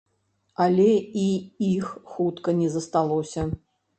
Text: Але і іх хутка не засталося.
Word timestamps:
Але 0.63 0.85
і 1.23 1.25
іх 1.73 1.85
хутка 2.13 2.57
не 2.61 2.69
засталося. 2.79 3.41